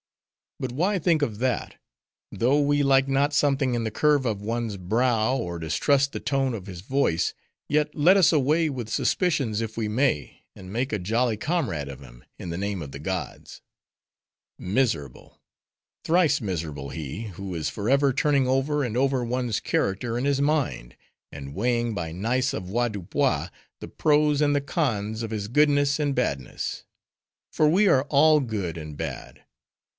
[0.59, 1.75] But why think of that?
[2.31, 6.53] Though we like not something in the curve of one's brow, or distrust the tone
[6.55, 7.33] of his voice;
[7.67, 11.99] yet, let us away with suspicions if we may, and make a jolly comrade of
[11.99, 13.61] him, in the name of the gods.
[14.57, 15.39] Miserable!
[16.03, 20.95] thrice miserable he, who is forever turning over and over one's character in his mind,
[21.31, 23.49] and weighing by nice avoirdupois,
[23.79, 26.85] the pros and the cons of his goodness and badness.
[27.51, 29.43] For we are all good and bad.